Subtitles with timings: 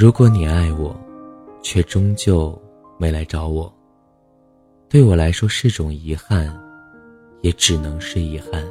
[0.00, 0.98] 如果你爱我，
[1.60, 2.58] 却终究
[2.96, 3.70] 没来找我，
[4.88, 6.58] 对我来说是种遗憾，
[7.42, 8.64] 也只能是遗憾。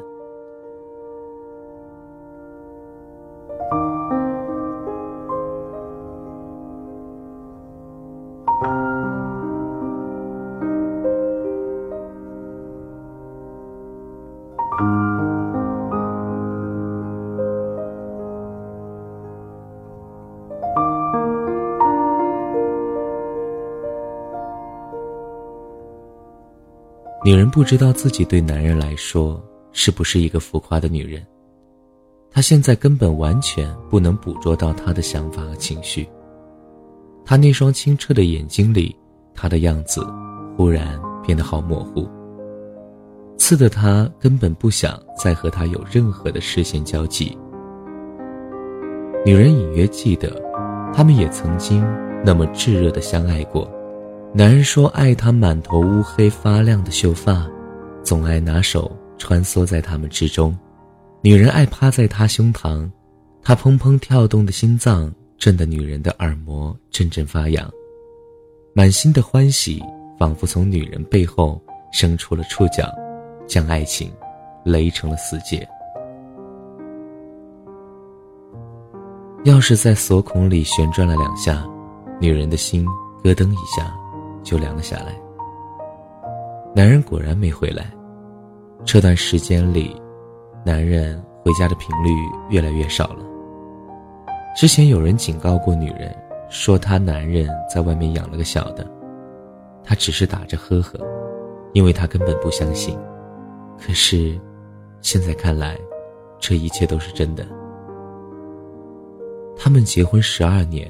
[27.50, 31.26] 不知道自己对男人来说是不是一个浮夸的女人，
[32.32, 36.08] 她现在根本完全不能捕捉到他的想法和情绪。
[37.26, 38.96] 他那双清澈的眼睛里，
[39.34, 40.06] 他的样子
[40.58, 42.08] 忽然变得好模糊，
[43.38, 47.38] 刺得他根本不想再和他有任何的视线交集。
[49.26, 50.42] 女人隐约记得，
[50.94, 51.86] 他们也曾经
[52.26, 53.70] 那么炙热的相爱过。
[54.32, 57.48] 男人说爱她满头乌黑发亮的秀发，
[58.04, 60.56] 总爱拿手穿梭在他们之中；
[61.22, 62.88] 女人爱趴在他胸膛，
[63.42, 67.68] 他砰砰跳动的心脏震得女人的耳膜阵阵发痒，
[68.74, 69.84] 满心的欢喜
[70.20, 71.60] 仿佛从女人背后
[71.92, 72.88] 生出了触角，
[73.48, 74.12] 将爱情
[74.64, 75.68] 勒成了死结。
[79.44, 81.68] 钥匙在锁孔里旋转了两下，
[82.22, 82.86] 女人的心
[83.24, 83.92] 咯噔一下。
[84.50, 85.16] 就凉了下来。
[86.76, 87.92] 男人果然没回来。
[88.84, 89.96] 这段时间里，
[90.66, 92.10] 男人回家的频率
[92.50, 93.24] 越来越少了。
[94.56, 96.16] 之前有人警告过女人，
[96.50, 98.90] 说她男人在外面养了个小的，
[99.84, 101.00] 她只是打着呵呵，
[101.74, 102.98] 因为她根本不相信。
[103.78, 104.40] 可是，
[105.02, 105.78] 现在看来，
[106.40, 107.46] 这一切都是真的。
[109.56, 110.90] 他们结婚十二年，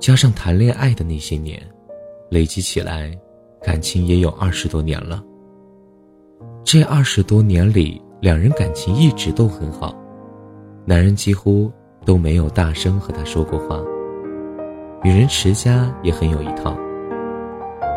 [0.00, 1.62] 加上谈恋爱的那些年。
[2.30, 3.10] 累积起来，
[3.62, 5.22] 感情也有二十多年了。
[6.62, 9.94] 这二十多年里，两人感情一直都很好，
[10.84, 11.72] 男人几乎
[12.04, 13.80] 都没有大声和她说过话。
[15.02, 16.76] 女人持家也很有一套。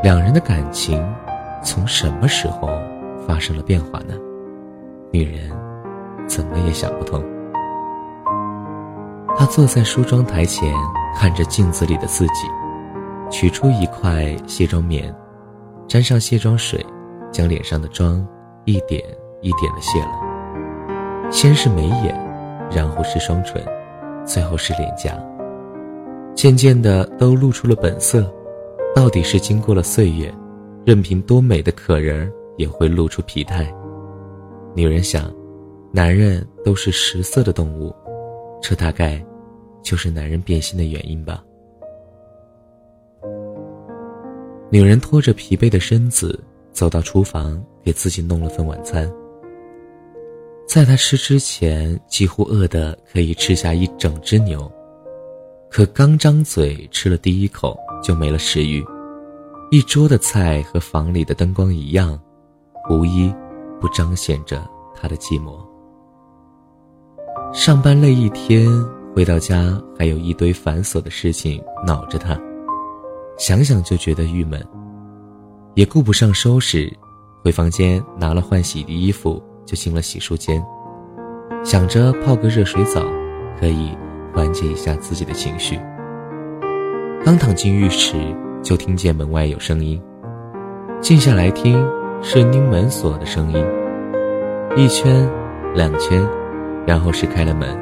[0.03, 1.03] 两人的感情
[1.63, 2.69] 从什么时候
[3.27, 4.13] 发生了变化呢？
[5.11, 5.51] 女人
[6.27, 7.21] 怎么也想不通。
[9.35, 10.73] 她坐在梳妆台前，
[11.15, 12.47] 看着镜子里的自己。
[13.31, 15.13] 取出一块卸妆棉，
[15.87, 16.85] 沾上卸妆水，
[17.31, 18.23] 将脸上的妆
[18.65, 19.01] 一点
[19.41, 21.31] 一点的卸了。
[21.31, 22.13] 先是眉眼，
[22.69, 23.63] 然后是双唇，
[24.25, 25.17] 最后是脸颊。
[26.35, 28.31] 渐渐的都露出了本色。
[28.93, 30.29] 到底是经过了岁月，
[30.85, 33.73] 任凭多美的可人儿也会露出疲态。
[34.75, 35.33] 女人想，
[35.93, 37.95] 男人都是食色的动物，
[38.61, 39.23] 这大概
[39.81, 41.41] 就是男人变心的原因吧。
[44.71, 49.11] 女人拖着疲惫的身子走到厨房，给自己弄了份晚餐。
[50.65, 54.71] 在她吃之前，几乎饿得可以吃下一整只牛，
[55.69, 58.81] 可刚张嘴吃了第一口就没了食欲。
[59.71, 62.17] 一桌的菜和房里的灯光一样，
[62.89, 63.29] 无一
[63.81, 64.65] 不彰显着
[64.95, 65.59] 她的寂寞。
[67.53, 68.69] 上班累一天，
[69.13, 72.39] 回到家还有一堆繁琐的事情恼着她。
[73.41, 74.63] 想想就觉得郁闷，
[75.73, 76.87] 也顾不上收拾，
[77.43, 80.63] 回房间拿了换洗的衣服就进了洗漱间，
[81.63, 83.03] 想着泡个热水澡，
[83.59, 83.97] 可以
[84.31, 85.79] 缓解一下自己的情绪。
[87.25, 88.15] 刚躺进浴池，
[88.61, 89.99] 就听见门外有声音，
[91.01, 91.83] 静下来听，
[92.21, 93.65] 是拧门锁的声音，
[94.75, 95.27] 一圈，
[95.73, 96.23] 两圈，
[96.85, 97.75] 然后是开了门，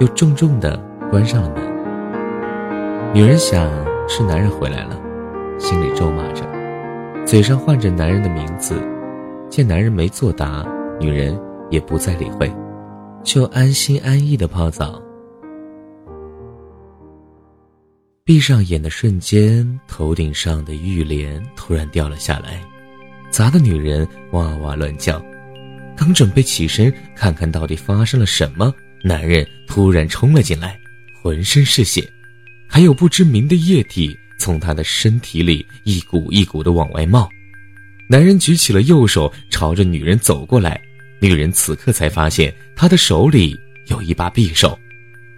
[0.00, 0.78] 又重重的
[1.10, 3.14] 关上了门。
[3.14, 3.66] 女人想。
[4.08, 5.00] 是男人回来了，
[5.58, 6.44] 心里咒骂着，
[7.24, 8.80] 嘴上唤着男人的名字。
[9.48, 10.66] 见男人没作答，
[10.98, 11.38] 女人
[11.70, 12.50] 也不再理会，
[13.22, 15.00] 就安心安逸的泡澡。
[18.24, 22.62] 闭上眼的瞬间，头顶上的浴帘突然掉了下来，
[23.30, 25.22] 砸得女人哇哇乱叫。
[25.96, 28.72] 刚准备起身看看到底发生了什么，
[29.04, 30.78] 男人突然冲了进来，
[31.22, 32.02] 浑身是血。
[32.74, 37.28] 还有不知名的液体从他的身体里一股一股的往外冒，
[38.08, 40.80] 男人举起了右手朝着女人走过来，
[41.20, 43.54] 女人此刻才发现他的手里
[43.88, 44.78] 有一把匕首，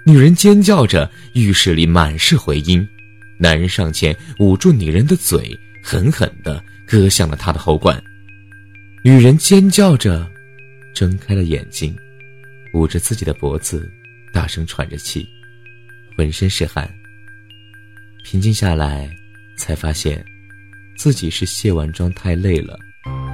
[0.07, 2.87] 女人尖叫着，浴室里满是回音，
[3.37, 8.01] 男人上前捂住女人的嘴，狠狠地割向了她的喉管，
[9.03, 10.25] 女人尖叫着，
[10.95, 11.97] 睁开了眼睛，
[12.75, 13.91] 捂着自己的脖子，
[14.33, 15.29] 大声喘着气，
[16.17, 16.89] 浑身是汗。
[18.25, 19.09] 平静下来，
[19.55, 20.25] 才发现，
[20.97, 22.76] 自己是卸完妆太累了，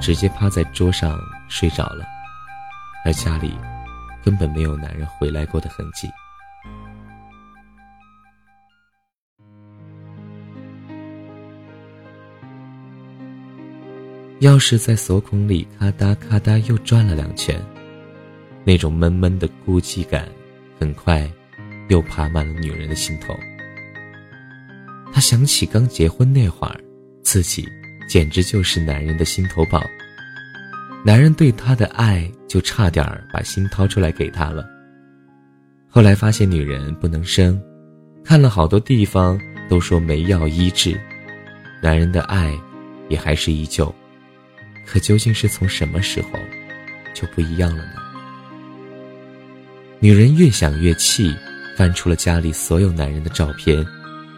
[0.01, 1.17] 直接趴在桌上
[1.47, 2.05] 睡着了，
[3.05, 3.57] 而家里
[4.21, 6.09] 根本没有男人回来过的痕迹。
[14.41, 17.59] 钥匙在锁孔里咔嗒咔嗒又转了两圈，
[18.65, 20.27] 那种闷闷的孤寂感，
[20.77, 21.31] 很快
[21.87, 23.33] 又爬满了女人的心头。
[25.21, 26.77] 想起刚结婚那会儿，
[27.23, 27.65] 自己
[28.09, 29.81] 简直就是男人的心头宝，
[31.05, 34.67] 男人对她的爱就差点把心掏出来给她了。
[35.87, 37.61] 后来发现女人不能生，
[38.23, 39.39] 看了好多地方
[39.69, 40.99] 都说没药医治，
[41.81, 42.57] 男人的爱
[43.07, 43.93] 也还是依旧。
[44.85, 46.29] 可究竟是从什么时候
[47.13, 47.93] 就不一样了呢？
[49.99, 51.35] 女人越想越气，
[51.77, 53.85] 翻出了家里所有男人的照片，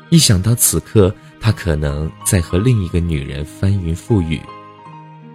[0.09, 4.39] 一想到此刻他可能在和另一个女人翻云覆雨，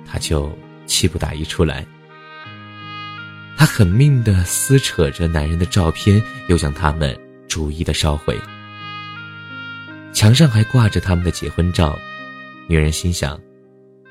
[0.06, 0.56] 他就
[0.86, 1.84] 气不打一处来。
[3.56, 7.18] 他狠命地撕扯着男人的照片，又将他们
[7.48, 8.38] 逐一的烧毁。
[10.12, 11.98] 墙上还挂着他们的结婚照，
[12.68, 13.38] 女人心想。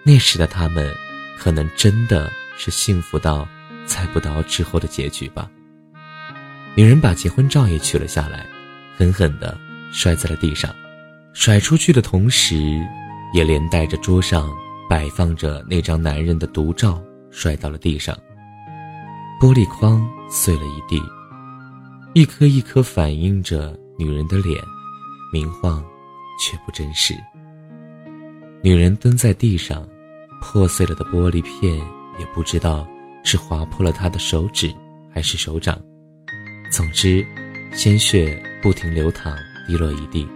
[0.03, 0.93] 那时的他们，
[1.37, 3.47] 可能真的是幸福到
[3.85, 5.49] 猜不到之后的结局吧。
[6.75, 8.45] 女人把结婚照也取了下来，
[8.97, 9.57] 狠狠地
[9.91, 10.73] 摔在了地上，
[11.33, 12.79] 甩出去的同时，
[13.33, 14.49] 也连带着桌上
[14.89, 17.01] 摆放着那张男人的独照
[17.31, 18.17] 摔到了地上，
[19.39, 21.01] 玻璃框碎了一地，
[22.13, 24.63] 一颗一颗反映着女人的脸，
[25.31, 25.83] 明晃
[26.39, 27.13] 却不真实。
[28.63, 29.87] 女人蹲在地上。
[30.39, 31.75] 破碎了的玻璃片，
[32.19, 32.87] 也不知道
[33.23, 34.71] 是划破了她的手指
[35.11, 35.81] 还是手掌。
[36.71, 37.25] 总之，
[37.73, 39.35] 鲜血不停流淌，
[39.67, 40.27] 滴落一地。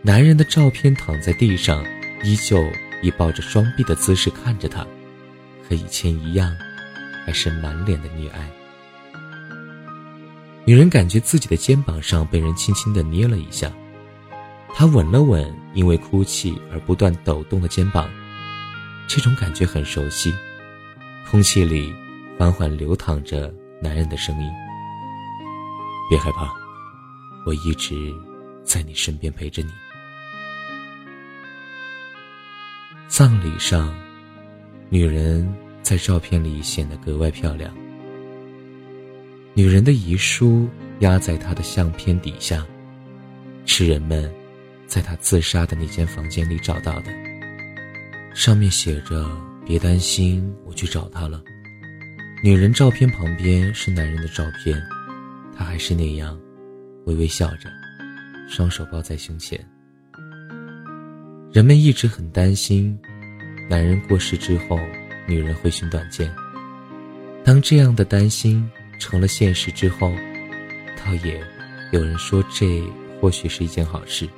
[0.00, 1.84] 男人的照片躺在地上，
[2.24, 2.60] 依旧
[3.02, 4.84] 以抱着双臂的姿势看着他，
[5.68, 6.52] 和以前一样，
[7.24, 8.50] 还是满脸的溺爱。
[10.64, 13.70] 女人感觉自己的肩膀上被人轻轻的捏了一下，
[14.72, 18.08] 她吻了吻因为哭泣而不断抖动的肩膀。
[19.08, 20.32] 这种感觉很熟悉，
[21.30, 21.92] 空气里
[22.38, 24.50] 缓缓流淌着男人的声音。
[26.08, 26.52] 别害怕，
[27.44, 28.12] 我一直
[28.64, 29.70] 在你身边陪着你。
[33.08, 33.94] 葬礼上，
[34.88, 35.52] 女人
[35.82, 37.74] 在照片里显得格外漂亮。
[39.54, 40.68] 女人的遗书
[41.00, 42.66] 压在她的相片底下，
[43.66, 44.32] 是人们
[44.86, 47.12] 在她自杀的那间房间里找到的。
[48.34, 49.30] 上面写着
[49.66, 51.42] ：“别担心，我去找她了。”
[52.42, 54.82] 女人照片旁边是男人的照片，
[55.54, 56.40] 他还是那样，
[57.06, 57.68] 微微笑着，
[58.48, 59.58] 双手抱在胸前。
[61.52, 62.98] 人们一直很担心，
[63.68, 64.78] 男人过世之后，
[65.26, 66.32] 女人会寻短见。
[67.44, 68.68] 当这样的担心
[68.98, 70.12] 成了现实之后，
[71.04, 71.42] 倒也
[71.90, 72.82] 有人说，这
[73.20, 74.28] 或许是一件好事。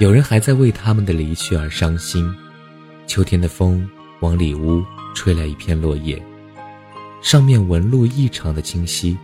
[0.00, 2.32] 有人还在为他们的离去而伤心。
[3.06, 3.88] 秋天的风
[4.20, 4.82] 往里屋
[5.14, 6.20] 吹来一片落叶，
[7.20, 9.16] 上面纹路异常的清晰，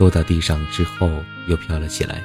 [0.00, 2.22] 落到地上之后又飘了起来，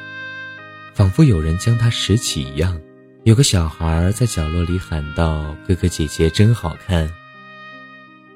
[0.93, 2.79] 仿佛有人将它拾起一样。
[3.25, 7.11] 有个小孩在角落里喊道：“哥哥姐姐真好看。”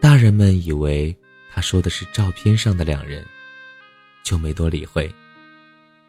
[0.02, 1.16] 大人们以为
[1.54, 3.26] 他说的是照片上的两人，
[4.24, 5.10] 就没多理会。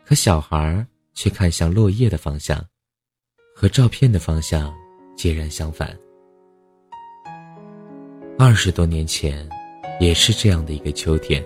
[0.05, 0.85] 可小孩
[1.15, 2.63] 却看向落叶的方向。
[3.55, 4.75] 和照片的方向
[5.15, 5.95] 截然相反。
[8.39, 9.47] 二十多年前，
[10.01, 11.45] 也是这样的一个秋天，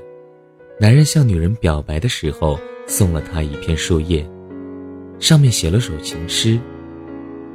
[0.81, 4.29] 男人向女人表白的时候，送了她一片树叶，
[5.21, 6.59] 上面写了首情诗：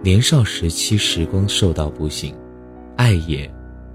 [0.01, 2.33] 年少时期，时光瘦到不行，
[2.95, 3.51] 爱也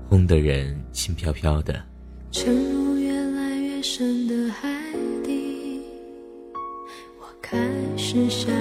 [0.06, 1.82] 轰得人轻飘飘的。
[2.30, 4.68] 沉入越来越深的海
[5.22, 5.80] 底，
[7.18, 7.56] 我开
[7.96, 8.52] 始想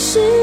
[0.00, 0.39] 是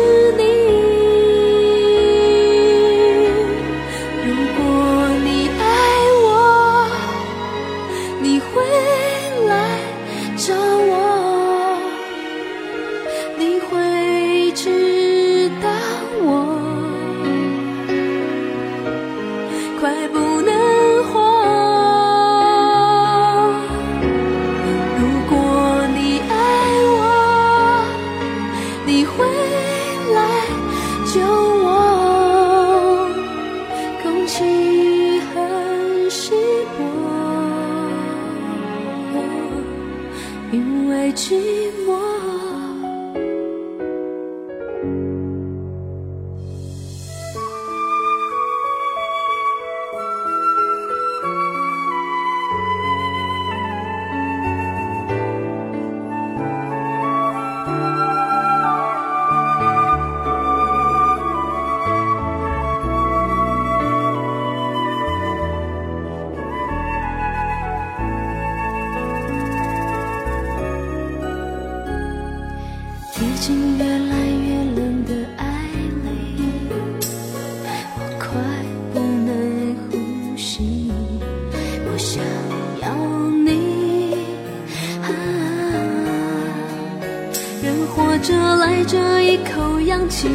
[88.27, 90.27] 这来这一口氧气，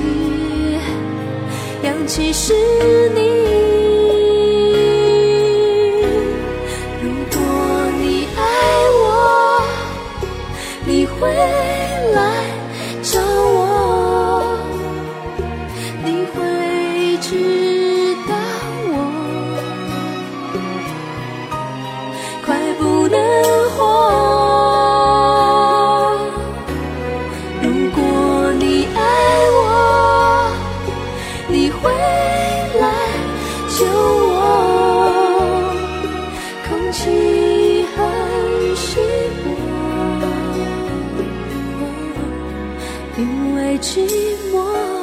[1.82, 2.54] 氧气是
[3.11, 3.81] 你。
[43.19, 44.09] 因为寂
[44.52, 45.01] 寞。